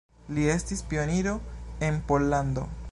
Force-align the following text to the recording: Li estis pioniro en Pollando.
Li 0.37 0.45
estis 0.53 0.81
pioniro 0.93 1.37
en 1.91 2.05
Pollando. 2.11 2.69